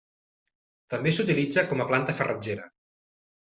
[0.93, 2.69] També s'utilitza com a planta farratgera.